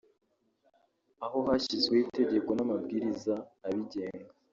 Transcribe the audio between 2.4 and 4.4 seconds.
n’amabwiriza abigenga